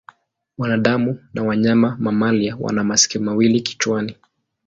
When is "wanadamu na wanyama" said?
0.57-1.97